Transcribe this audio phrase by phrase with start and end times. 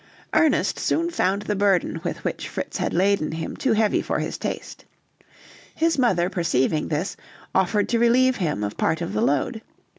[0.33, 4.35] Ernest soon found the burden with which Fritz had laden him too heavy for his
[4.35, 4.83] taste.
[5.75, 7.15] His mother perceiving this,
[7.53, 9.61] offered to relieve him of part of the load.